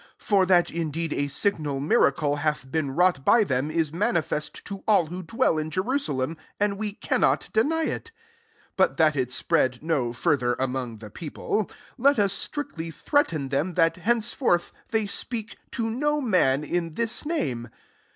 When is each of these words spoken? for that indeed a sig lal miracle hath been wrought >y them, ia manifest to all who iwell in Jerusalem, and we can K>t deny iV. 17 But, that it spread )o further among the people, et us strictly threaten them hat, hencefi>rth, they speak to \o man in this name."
for 0.17 0.47
that 0.47 0.71
indeed 0.71 1.13
a 1.13 1.27
sig 1.27 1.59
lal 1.59 1.79
miracle 1.79 2.37
hath 2.37 2.71
been 2.71 2.89
wrought 2.89 3.21
>y 3.23 3.43
them, 3.43 3.71
ia 3.71 3.85
manifest 3.93 4.65
to 4.65 4.83
all 4.87 5.05
who 5.05 5.23
iwell 5.23 5.61
in 5.61 5.69
Jerusalem, 5.69 6.37
and 6.59 6.79
we 6.79 6.93
can 6.93 7.21
K>t 7.21 7.49
deny 7.53 7.83
iV. 7.83 7.89
17 8.05 8.13
But, 8.77 8.97
that 8.97 9.15
it 9.15 9.31
spread 9.31 9.79
)o 9.87 10.11
further 10.11 10.55
among 10.55 10.95
the 10.95 11.11
people, 11.11 11.69
et 12.03 12.17
us 12.17 12.33
strictly 12.33 12.89
threaten 12.89 13.49
them 13.49 13.75
hat, 13.75 13.93
hencefi>rth, 13.93 14.71
they 14.89 15.05
speak 15.05 15.57
to 15.73 15.83
\o 16.07 16.19
man 16.19 16.63
in 16.63 16.95
this 16.95 17.23
name." 17.23 17.69